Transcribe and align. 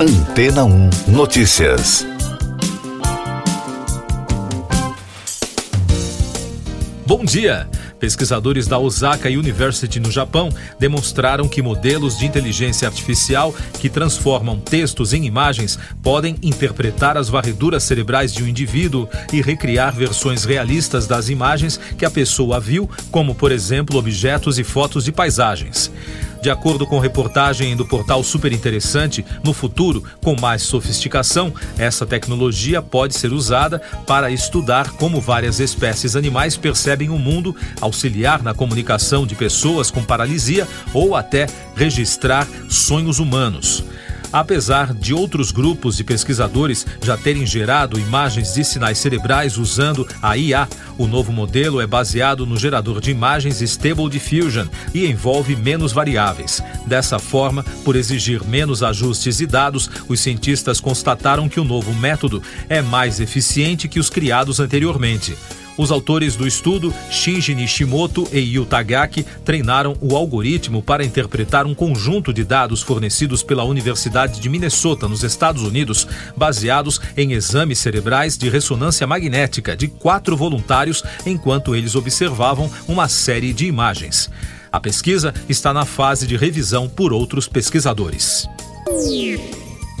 Antena 0.00 0.64
1 0.64 0.90
Notícias. 1.08 2.06
Bom 7.04 7.24
dia! 7.24 7.68
Pesquisadores 7.98 8.68
da 8.68 8.78
Osaka 8.78 9.28
University 9.28 9.98
no 9.98 10.08
Japão 10.08 10.50
demonstraram 10.78 11.48
que 11.48 11.60
modelos 11.60 12.16
de 12.16 12.26
inteligência 12.26 12.86
artificial 12.86 13.52
que 13.80 13.88
transformam 13.88 14.60
textos 14.60 15.12
em 15.12 15.24
imagens 15.24 15.76
podem 16.00 16.36
interpretar 16.44 17.16
as 17.16 17.28
varreduras 17.28 17.82
cerebrais 17.82 18.32
de 18.32 18.44
um 18.44 18.46
indivíduo 18.46 19.08
e 19.32 19.42
recriar 19.42 19.96
versões 19.96 20.44
realistas 20.44 21.08
das 21.08 21.28
imagens 21.28 21.76
que 21.98 22.04
a 22.04 22.10
pessoa 22.10 22.60
viu, 22.60 22.88
como, 23.10 23.34
por 23.34 23.50
exemplo, 23.50 23.98
objetos 23.98 24.60
e 24.60 24.62
fotos 24.62 25.04
de 25.04 25.10
paisagens. 25.10 25.90
De 26.40 26.50
acordo 26.50 26.86
com 26.86 26.98
reportagem 26.98 27.76
do 27.76 27.86
portal 27.86 28.22
Super 28.22 28.52
Interessante, 28.52 29.24
no 29.42 29.52
futuro, 29.52 30.04
com 30.22 30.38
mais 30.40 30.62
sofisticação, 30.62 31.52
essa 31.76 32.06
tecnologia 32.06 32.80
pode 32.80 33.14
ser 33.14 33.32
usada 33.32 33.80
para 34.06 34.30
estudar 34.30 34.92
como 34.92 35.20
várias 35.20 35.58
espécies 35.58 36.14
animais 36.14 36.56
percebem 36.56 37.10
o 37.10 37.18
mundo, 37.18 37.54
auxiliar 37.80 38.42
na 38.42 38.54
comunicação 38.54 39.26
de 39.26 39.34
pessoas 39.34 39.90
com 39.90 40.04
paralisia 40.04 40.66
ou 40.94 41.16
até 41.16 41.46
registrar 41.74 42.46
sonhos 42.68 43.18
humanos. 43.18 43.84
Apesar 44.32 44.92
de 44.92 45.14
outros 45.14 45.50
grupos 45.50 45.96
de 45.96 46.04
pesquisadores 46.04 46.86
já 47.02 47.16
terem 47.16 47.46
gerado 47.46 47.98
imagens 47.98 48.52
de 48.54 48.64
sinais 48.64 48.98
cerebrais 48.98 49.56
usando 49.56 50.06
a 50.22 50.36
IA, 50.36 50.68
o 50.98 51.06
novo 51.06 51.32
modelo 51.32 51.80
é 51.80 51.86
baseado 51.86 52.44
no 52.44 52.56
gerador 52.56 53.00
de 53.00 53.10
imagens 53.10 53.62
Stable 53.62 54.10
Diffusion 54.10 54.66
e 54.92 55.06
envolve 55.06 55.56
menos 55.56 55.92
variáveis. 55.92 56.62
Dessa 56.86 57.18
forma, 57.18 57.64
por 57.84 57.96
exigir 57.96 58.44
menos 58.44 58.82
ajustes 58.82 59.40
e 59.40 59.46
dados, 59.46 59.88
os 60.08 60.20
cientistas 60.20 60.80
constataram 60.80 61.48
que 61.48 61.60
o 61.60 61.64
novo 61.64 61.94
método 61.94 62.42
é 62.68 62.82
mais 62.82 63.20
eficiente 63.20 63.88
que 63.88 64.00
os 64.00 64.10
criados 64.10 64.60
anteriormente. 64.60 65.36
Os 65.78 65.92
autores 65.92 66.34
do 66.34 66.44
estudo, 66.44 66.92
Shinji 67.08 67.54
Nishimoto 67.54 68.26
e 68.32 68.40
Yu 68.40 68.66
Tagaki, 68.66 69.24
treinaram 69.44 69.96
o 70.00 70.16
algoritmo 70.16 70.82
para 70.82 71.04
interpretar 71.04 71.66
um 71.66 71.74
conjunto 71.74 72.32
de 72.32 72.42
dados 72.42 72.82
fornecidos 72.82 73.44
pela 73.44 73.62
Universidade 73.62 74.40
de 74.40 74.48
Minnesota, 74.48 75.06
nos 75.06 75.22
Estados 75.22 75.62
Unidos, 75.62 76.08
baseados 76.36 77.00
em 77.16 77.32
exames 77.32 77.78
cerebrais 77.78 78.36
de 78.36 78.48
ressonância 78.48 79.06
magnética 79.06 79.76
de 79.76 79.86
quatro 79.86 80.36
voluntários 80.36 81.04
enquanto 81.24 81.76
eles 81.76 81.94
observavam 81.94 82.68
uma 82.88 83.08
série 83.08 83.52
de 83.52 83.64
imagens. 83.64 84.28
A 84.72 84.80
pesquisa 84.80 85.32
está 85.48 85.72
na 85.72 85.84
fase 85.84 86.26
de 86.26 86.36
revisão 86.36 86.88
por 86.88 87.12
outros 87.12 87.46
pesquisadores. 87.46 88.48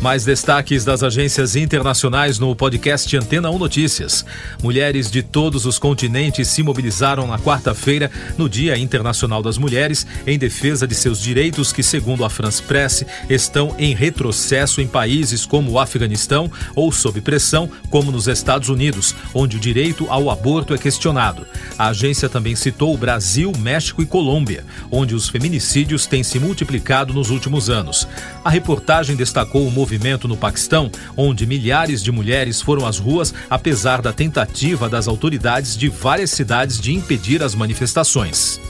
Mais 0.00 0.24
destaques 0.24 0.84
das 0.84 1.02
agências 1.02 1.56
internacionais 1.56 2.38
no 2.38 2.54
podcast 2.54 3.16
Antena 3.16 3.50
1 3.50 3.58
Notícias. 3.58 4.24
Mulheres 4.62 5.10
de 5.10 5.24
todos 5.24 5.66
os 5.66 5.76
continentes 5.76 6.46
se 6.46 6.62
mobilizaram 6.62 7.26
na 7.26 7.36
quarta-feira, 7.36 8.08
no 8.36 8.48
Dia 8.48 8.78
Internacional 8.78 9.42
das 9.42 9.58
Mulheres, 9.58 10.06
em 10.24 10.38
defesa 10.38 10.86
de 10.86 10.94
seus 10.94 11.20
direitos 11.20 11.72
que, 11.72 11.82
segundo 11.82 12.24
a 12.24 12.30
France 12.30 12.62
Press, 12.62 13.04
estão 13.28 13.74
em 13.76 13.92
retrocesso 13.92 14.80
em 14.80 14.86
países 14.86 15.44
como 15.44 15.72
o 15.72 15.80
Afeganistão 15.80 16.48
ou 16.76 16.92
sob 16.92 17.20
pressão, 17.20 17.68
como 17.90 18.12
nos 18.12 18.28
Estados 18.28 18.68
Unidos, 18.68 19.16
onde 19.34 19.56
o 19.56 19.60
direito 19.60 20.06
ao 20.08 20.30
aborto 20.30 20.74
é 20.74 20.78
questionado. 20.78 21.44
A 21.76 21.88
agência 21.88 22.28
também 22.28 22.54
citou 22.54 22.94
o 22.94 22.98
Brasil, 22.98 23.52
México 23.58 24.00
e 24.00 24.06
Colômbia, 24.06 24.64
onde 24.92 25.16
os 25.16 25.28
feminicídios 25.28 26.06
têm 26.06 26.22
se 26.22 26.38
multiplicado 26.38 27.12
nos 27.12 27.30
últimos 27.30 27.68
anos. 27.68 28.06
A 28.44 28.50
reportagem 28.50 29.16
destacou 29.16 29.66
o 29.66 29.70
movimento 29.88 30.28
no 30.28 30.36
Paquistão, 30.36 30.90
onde 31.16 31.46
milhares 31.46 32.02
de 32.02 32.12
mulheres 32.12 32.60
foram 32.60 32.86
às 32.86 32.98
ruas 32.98 33.32
apesar 33.48 34.02
da 34.02 34.12
tentativa 34.12 34.86
das 34.86 35.08
autoridades 35.08 35.78
de 35.78 35.88
várias 35.88 36.30
cidades 36.30 36.78
de 36.78 36.92
impedir 36.92 37.42
as 37.42 37.54
manifestações. 37.54 38.60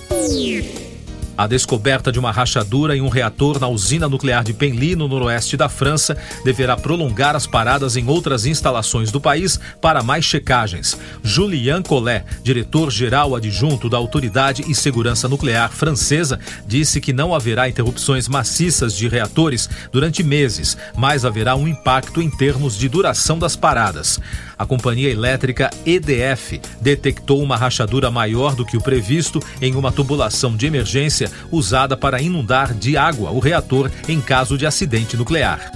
A 1.38 1.46
descoberta 1.46 2.10
de 2.10 2.18
uma 2.18 2.32
rachadura 2.32 2.96
em 2.96 3.00
um 3.00 3.08
reator 3.08 3.60
na 3.60 3.68
usina 3.68 4.08
nuclear 4.08 4.42
de 4.42 4.52
Penly, 4.52 4.96
no 4.96 5.06
noroeste 5.06 5.56
da 5.56 5.68
França, 5.68 6.16
deverá 6.44 6.76
prolongar 6.76 7.36
as 7.36 7.46
paradas 7.46 7.96
em 7.96 8.08
outras 8.08 8.44
instalações 8.44 9.12
do 9.12 9.20
país 9.20 9.60
para 9.80 10.02
mais 10.02 10.24
checagens. 10.24 10.98
Julien 11.22 11.80
Collet, 11.80 12.24
diretor-geral 12.42 13.36
adjunto 13.36 13.88
da 13.88 13.96
Autoridade 13.96 14.64
e 14.66 14.74
Segurança 14.74 15.28
Nuclear 15.28 15.70
francesa, 15.70 16.40
disse 16.66 17.00
que 17.00 17.12
não 17.12 17.32
haverá 17.32 17.68
interrupções 17.68 18.26
maciças 18.26 18.92
de 18.92 19.06
reatores 19.06 19.70
durante 19.92 20.24
meses, 20.24 20.76
mas 20.96 21.24
haverá 21.24 21.54
um 21.54 21.68
impacto 21.68 22.20
em 22.20 22.28
termos 22.28 22.76
de 22.76 22.88
duração 22.88 23.38
das 23.38 23.54
paradas. 23.54 24.18
A 24.58 24.66
companhia 24.66 25.10
elétrica 25.10 25.70
EDF 25.86 26.60
detectou 26.80 27.42
uma 27.42 27.56
rachadura 27.56 28.10
maior 28.10 28.54
do 28.54 28.66
que 28.66 28.76
o 28.76 28.80
previsto 28.80 29.40
em 29.62 29.74
uma 29.74 29.92
tubulação 29.92 30.56
de 30.56 30.66
emergência 30.66 31.30
usada 31.50 31.96
para 31.96 32.20
inundar 32.20 32.74
de 32.74 32.96
água 32.96 33.30
o 33.30 33.38
reator 33.38 33.90
em 34.08 34.20
caso 34.20 34.58
de 34.58 34.66
acidente 34.66 35.16
nuclear. 35.16 35.70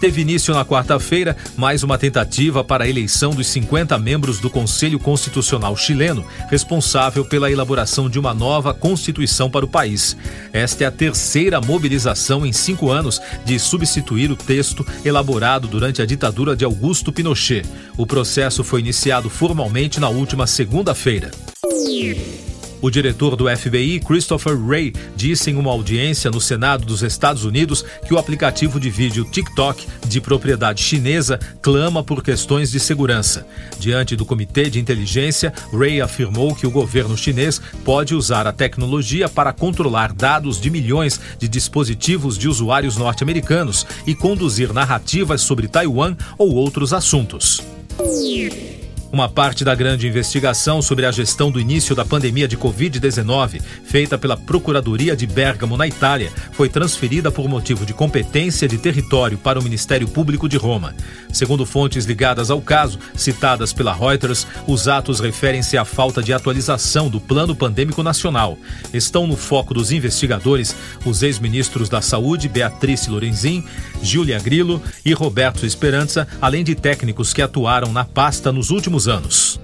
Teve 0.00 0.20
início 0.20 0.54
na 0.54 0.64
quarta-feira 0.64 1.36
mais 1.56 1.82
uma 1.82 1.98
tentativa 1.98 2.62
para 2.62 2.84
a 2.84 2.88
eleição 2.88 3.30
dos 3.30 3.48
50 3.48 3.98
membros 3.98 4.38
do 4.38 4.48
Conselho 4.48 4.98
Constitucional 4.98 5.76
chileno, 5.76 6.24
responsável 6.48 7.24
pela 7.24 7.50
elaboração 7.50 8.08
de 8.08 8.18
uma 8.18 8.32
nova 8.32 8.72
Constituição 8.72 9.50
para 9.50 9.64
o 9.64 9.68
país. 9.68 10.16
Esta 10.52 10.84
é 10.84 10.86
a 10.86 10.92
terceira 10.92 11.60
mobilização 11.60 12.46
em 12.46 12.52
cinco 12.52 12.90
anos 12.90 13.20
de 13.44 13.58
substituir 13.58 14.30
o 14.30 14.36
texto 14.36 14.86
elaborado 15.04 15.66
durante 15.66 16.00
a 16.00 16.06
ditadura 16.06 16.54
de 16.54 16.64
Augusto 16.64 17.12
Pinochet. 17.12 17.66
O 17.96 18.06
processo 18.06 18.62
foi 18.62 18.78
iniciado 18.80 19.28
formalmente 19.28 19.98
na 19.98 20.08
última 20.08 20.46
segunda-feira. 20.46 21.32
O 22.80 22.90
diretor 22.90 23.34
do 23.34 23.44
FBI, 23.48 23.98
Christopher 23.98 24.56
Wray, 24.56 24.92
disse 25.16 25.50
em 25.50 25.56
uma 25.56 25.70
audiência 25.70 26.30
no 26.30 26.40
Senado 26.40 26.86
dos 26.86 27.02
Estados 27.02 27.44
Unidos 27.44 27.84
que 28.06 28.14
o 28.14 28.18
aplicativo 28.18 28.78
de 28.78 28.88
vídeo 28.88 29.24
TikTok, 29.24 29.84
de 30.06 30.20
propriedade 30.20 30.80
chinesa, 30.80 31.40
clama 31.60 32.04
por 32.04 32.22
questões 32.22 32.70
de 32.70 32.78
segurança. 32.78 33.44
Diante 33.80 34.14
do 34.14 34.24
Comitê 34.24 34.70
de 34.70 34.78
Inteligência, 34.78 35.52
Wray 35.72 36.00
afirmou 36.00 36.54
que 36.54 36.68
o 36.68 36.70
governo 36.70 37.16
chinês 37.16 37.60
pode 37.84 38.14
usar 38.14 38.46
a 38.46 38.52
tecnologia 38.52 39.28
para 39.28 39.52
controlar 39.52 40.12
dados 40.12 40.60
de 40.60 40.70
milhões 40.70 41.20
de 41.36 41.48
dispositivos 41.48 42.38
de 42.38 42.48
usuários 42.48 42.96
norte-americanos 42.96 43.84
e 44.06 44.14
conduzir 44.14 44.72
narrativas 44.72 45.40
sobre 45.40 45.66
Taiwan 45.66 46.16
ou 46.38 46.54
outros 46.54 46.92
assuntos. 46.92 47.60
Uma 49.10 49.26
parte 49.26 49.64
da 49.64 49.74
grande 49.74 50.06
investigação 50.06 50.82
sobre 50.82 51.06
a 51.06 51.10
gestão 51.10 51.50
do 51.50 51.58
início 51.58 51.96
da 51.96 52.04
pandemia 52.04 52.46
de 52.46 52.58
Covid-19, 52.58 53.58
feita 53.82 54.18
pela 54.18 54.36
Procuradoria 54.36 55.16
de 55.16 55.26
Bergamo, 55.26 55.78
na 55.78 55.86
Itália, 55.86 56.30
foi 56.52 56.68
transferida 56.68 57.30
por 57.30 57.48
motivo 57.48 57.86
de 57.86 57.94
competência 57.94 58.68
de 58.68 58.76
território 58.76 59.38
para 59.38 59.58
o 59.58 59.62
Ministério 59.62 60.06
Público 60.06 60.46
de 60.46 60.58
Roma. 60.58 60.94
Segundo 61.32 61.64
fontes 61.64 62.04
ligadas 62.04 62.50
ao 62.50 62.60
caso, 62.60 62.98
citadas 63.14 63.72
pela 63.72 63.94
Reuters, 63.94 64.46
os 64.66 64.88
atos 64.88 65.20
referem-se 65.20 65.78
à 65.78 65.86
falta 65.86 66.22
de 66.22 66.34
atualização 66.34 67.08
do 67.08 67.18
Plano 67.18 67.56
Pandêmico 67.56 68.02
Nacional. 68.02 68.58
Estão 68.92 69.26
no 69.26 69.36
foco 69.36 69.72
dos 69.72 69.90
investigadores 69.90 70.76
os 71.06 71.22
ex-ministros 71.22 71.88
da 71.88 72.02
Saúde, 72.02 72.46
Beatrice 72.46 73.08
Lorenzin, 73.08 73.64
Giulia 74.02 74.38
Grillo 74.38 74.82
e 75.02 75.14
Roberto 75.14 75.64
Esperança, 75.64 76.28
além 76.42 76.62
de 76.62 76.74
técnicos 76.74 77.32
que 77.32 77.40
atuaram 77.40 77.90
na 77.90 78.04
pasta 78.04 78.52
nos 78.52 78.70
últimos 78.70 78.97
últimos 78.98 79.06
anos. 79.06 79.60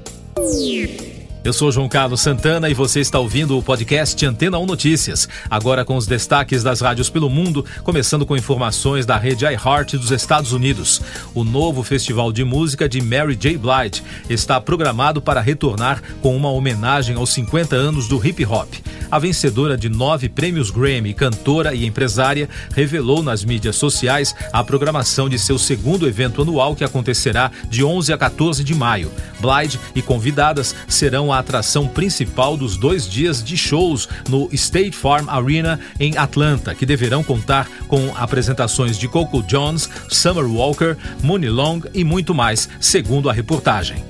Eu 1.44 1.52
sou 1.52 1.70
João 1.70 1.90
Carlos 1.90 2.22
Santana 2.22 2.70
e 2.70 2.74
você 2.74 3.00
está 3.00 3.18
ouvindo 3.18 3.58
o 3.58 3.62
podcast 3.62 4.24
Antena 4.24 4.58
1 4.58 4.64
Notícias. 4.64 5.28
Agora 5.50 5.84
com 5.84 5.94
os 5.94 6.06
destaques 6.06 6.62
das 6.62 6.80
rádios 6.80 7.10
pelo 7.10 7.28
mundo, 7.28 7.62
começando 7.82 8.24
com 8.24 8.34
informações 8.34 9.04
da 9.04 9.18
rede 9.18 9.44
iHeart 9.44 9.92
dos 9.92 10.10
Estados 10.10 10.54
Unidos. 10.54 11.02
O 11.34 11.44
novo 11.44 11.82
festival 11.82 12.32
de 12.32 12.42
música 12.44 12.88
de 12.88 13.02
Mary 13.02 13.36
J. 13.36 13.58
Blige 13.58 14.02
está 14.26 14.58
programado 14.58 15.20
para 15.20 15.42
retornar 15.42 16.02
com 16.22 16.34
uma 16.34 16.48
homenagem 16.50 17.14
aos 17.14 17.28
50 17.34 17.76
anos 17.76 18.08
do 18.08 18.26
hip 18.26 18.42
hop. 18.46 18.72
A 19.10 19.18
vencedora 19.18 19.76
de 19.76 19.90
nove 19.90 20.30
prêmios 20.30 20.70
Grammy, 20.70 21.12
cantora 21.12 21.74
e 21.74 21.84
empresária, 21.84 22.48
revelou 22.74 23.22
nas 23.22 23.44
mídias 23.44 23.76
sociais 23.76 24.34
a 24.50 24.64
programação 24.64 25.28
de 25.28 25.38
seu 25.38 25.58
segundo 25.58 26.08
evento 26.08 26.40
anual 26.40 26.74
que 26.74 26.84
acontecerá 26.84 27.50
de 27.68 27.84
11 27.84 28.14
a 28.14 28.18
14 28.18 28.64
de 28.64 28.74
maio. 28.74 29.12
Blige 29.38 29.78
e 29.94 30.00
convidadas 30.00 30.74
serão 30.88 31.33
a 31.34 31.38
atração 31.38 31.86
principal 31.86 32.56
dos 32.56 32.76
dois 32.76 33.08
dias 33.08 33.42
de 33.42 33.56
shows 33.56 34.08
no 34.28 34.48
State 34.52 34.92
Farm 34.92 35.28
Arena 35.28 35.80
em 35.98 36.16
Atlanta, 36.16 36.74
que 36.74 36.86
deverão 36.86 37.24
contar 37.24 37.68
com 37.88 38.14
apresentações 38.16 38.98
de 38.98 39.08
Coco 39.08 39.42
Jones, 39.42 39.88
Summer 40.08 40.46
Walker, 40.46 40.96
Mooney 41.22 41.50
Long 41.50 41.80
e 41.92 42.04
muito 42.04 42.34
mais, 42.34 42.68
segundo 42.80 43.28
a 43.28 43.32
reportagem. 43.32 44.04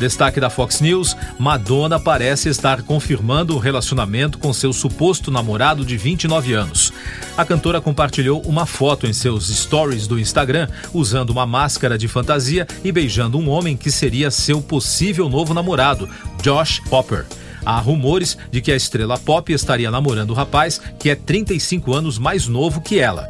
Destaque 0.00 0.40
da 0.40 0.48
Fox 0.48 0.80
News: 0.80 1.14
Madonna 1.38 2.00
parece 2.00 2.48
estar 2.48 2.82
confirmando 2.82 3.54
o 3.54 3.58
relacionamento 3.58 4.38
com 4.38 4.50
seu 4.50 4.72
suposto 4.72 5.30
namorado 5.30 5.84
de 5.84 5.94
29 5.98 6.54
anos. 6.54 6.90
A 7.36 7.44
cantora 7.44 7.82
compartilhou 7.82 8.40
uma 8.46 8.64
foto 8.64 9.06
em 9.06 9.12
seus 9.12 9.48
stories 9.48 10.06
do 10.06 10.18
Instagram 10.18 10.68
usando 10.94 11.28
uma 11.28 11.44
máscara 11.44 11.98
de 11.98 12.08
fantasia 12.08 12.66
e 12.82 12.90
beijando 12.90 13.38
um 13.38 13.50
homem 13.50 13.76
que 13.76 13.90
seria 13.90 14.30
seu 14.30 14.62
possível 14.62 15.28
novo 15.28 15.52
namorado, 15.52 16.08
Josh 16.42 16.80
Popper. 16.88 17.26
Há 17.62 17.78
rumores 17.78 18.38
de 18.50 18.62
que 18.62 18.72
a 18.72 18.76
estrela 18.76 19.18
pop 19.18 19.52
estaria 19.52 19.90
namorando 19.90 20.30
o 20.30 20.34
rapaz 20.34 20.80
que 20.98 21.10
é 21.10 21.14
35 21.14 21.92
anos 21.92 22.18
mais 22.18 22.48
novo 22.48 22.80
que 22.80 22.98
ela. 22.98 23.28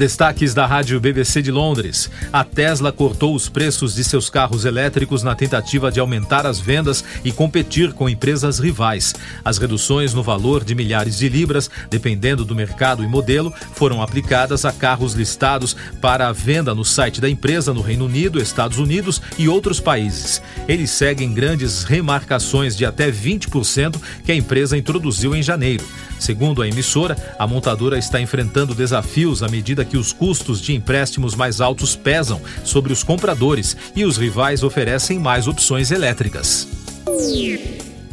Destaques 0.00 0.54
da 0.54 0.64
rádio 0.64 0.98
BBC 0.98 1.42
de 1.42 1.50
Londres. 1.50 2.10
A 2.32 2.42
Tesla 2.42 2.90
cortou 2.90 3.34
os 3.34 3.50
preços 3.50 3.96
de 3.96 4.02
seus 4.02 4.30
carros 4.30 4.64
elétricos 4.64 5.22
na 5.22 5.34
tentativa 5.34 5.92
de 5.92 6.00
aumentar 6.00 6.46
as 6.46 6.58
vendas 6.58 7.04
e 7.22 7.30
competir 7.30 7.92
com 7.92 8.08
empresas 8.08 8.58
rivais. 8.58 9.14
As 9.44 9.58
reduções 9.58 10.14
no 10.14 10.22
valor 10.22 10.64
de 10.64 10.74
milhares 10.74 11.18
de 11.18 11.28
libras, 11.28 11.68
dependendo 11.90 12.46
do 12.46 12.54
mercado 12.54 13.04
e 13.04 13.06
modelo, 13.06 13.52
foram 13.74 14.00
aplicadas 14.00 14.64
a 14.64 14.72
carros 14.72 15.12
listados 15.12 15.76
para 16.00 16.28
a 16.28 16.32
venda 16.32 16.74
no 16.74 16.82
site 16.82 17.20
da 17.20 17.28
empresa 17.28 17.74
no 17.74 17.82
Reino 17.82 18.06
Unido, 18.06 18.40
Estados 18.40 18.78
Unidos 18.78 19.20
e 19.36 19.50
outros 19.50 19.80
países. 19.80 20.40
Eles 20.66 20.90
seguem 20.92 21.34
grandes 21.34 21.84
remarcações 21.84 22.74
de 22.74 22.86
até 22.86 23.12
20% 23.12 24.00
que 24.24 24.32
a 24.32 24.34
empresa 24.34 24.78
introduziu 24.78 25.36
em 25.36 25.42
janeiro. 25.42 25.84
Segundo 26.20 26.62
a 26.62 26.68
emissora, 26.68 27.16
a 27.38 27.46
montadora 27.46 27.98
está 27.98 28.20
enfrentando 28.20 28.74
desafios 28.74 29.42
à 29.42 29.48
medida 29.48 29.84
que 29.84 29.96
os 29.96 30.12
custos 30.12 30.60
de 30.60 30.74
empréstimos 30.74 31.34
mais 31.34 31.60
altos 31.60 31.96
pesam 31.96 32.40
sobre 32.62 32.92
os 32.92 33.02
compradores 33.02 33.76
e 33.96 34.04
os 34.04 34.16
rivais 34.16 34.62
oferecem 34.62 35.18
mais 35.18 35.48
opções 35.48 35.90
elétricas. 35.90 36.68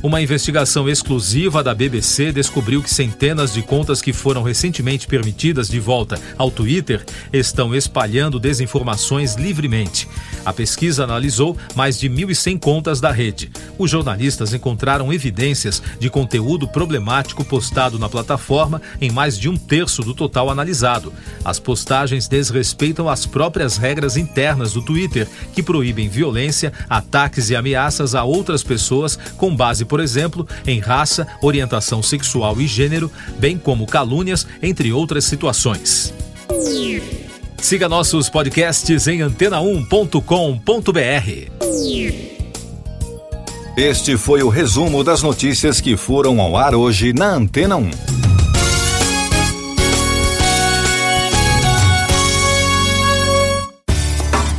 Uma 0.03 0.21
investigação 0.21 0.87
exclusiva 0.87 1.63
da 1.63 1.73
BBC 1.73 2.31
descobriu 2.31 2.83
que 2.83 2.89
centenas 2.89 3.51
de 3.51 3.63
contas 3.63 3.99
que 3.99 4.13
foram 4.13 4.43
recentemente 4.43 5.07
permitidas 5.07 5.67
de 5.67 5.79
volta 5.79 6.21
ao 6.37 6.51
Twitter 6.51 7.03
estão 7.33 7.73
espalhando 7.73 8.39
desinformações 8.39 9.33
livremente. 9.33 10.07
A 10.45 10.53
pesquisa 10.53 11.03
analisou 11.03 11.57
mais 11.75 11.99
de 11.99 12.07
1.100 12.07 12.59
contas 12.59 13.01
da 13.01 13.11
rede. 13.11 13.51
Os 13.75 13.89
jornalistas 13.89 14.53
encontraram 14.53 15.11
evidências 15.11 15.81
de 15.99 16.11
conteúdo 16.11 16.67
problemático 16.67 17.43
postado 17.43 17.97
na 17.97 18.07
plataforma 18.07 18.79
em 19.01 19.09
mais 19.09 19.37
de 19.37 19.49
um 19.49 19.57
terço 19.57 20.03
do 20.03 20.13
total 20.13 20.51
analisado. 20.51 21.11
As 21.43 21.59
postagens 21.59 22.27
desrespeitam 22.27 23.09
as 23.09 23.25
próprias 23.25 23.77
regras 23.77 24.15
internas 24.15 24.73
do 24.73 24.81
Twitter, 24.83 25.27
que 25.55 25.63
proíbem 25.63 26.07
violência, 26.07 26.71
ataques 26.87 27.49
e 27.49 27.55
ameaças 27.55 28.13
a 28.13 28.23
outras 28.23 28.61
pessoas 28.61 29.17
com 29.37 29.55
base 29.55 29.86
por 29.87 29.99
exemplo, 29.99 30.47
em 30.65 30.79
raça, 30.79 31.25
orientação 31.41 32.03
sexual 32.03 32.61
e 32.61 32.67
gênero, 32.67 33.11
bem 33.39 33.57
como 33.57 33.87
calúnias, 33.87 34.45
entre 34.61 34.91
outras 34.91 35.25
situações. 35.25 36.13
Siga 37.59 37.89
nossos 37.89 38.29
podcasts 38.29 39.07
em 39.07 39.19
antena1.com.br. 39.19 41.51
Este 43.75 44.17
foi 44.17 44.41
o 44.41 44.49
resumo 44.49 45.03
das 45.03 45.21
notícias 45.21 45.79
que 45.79 45.95
foram 45.95 46.41
ao 46.41 46.57
ar 46.57 46.73
hoje 46.73 47.13
na 47.13 47.33
Antena 47.33 47.75
1. 47.75 47.91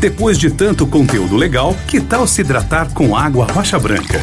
Depois 0.00 0.38
de 0.38 0.50
tanto 0.50 0.86
conteúdo 0.86 1.34
legal, 1.34 1.75
que 1.88 2.00
tal 2.00 2.28
se 2.28 2.42
hidratar 2.42 2.94
com 2.94 3.16
água 3.16 3.48
rocha 3.52 3.76
branca? 3.80 4.22